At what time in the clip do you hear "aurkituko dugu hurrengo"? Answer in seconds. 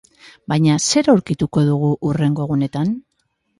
1.13-2.49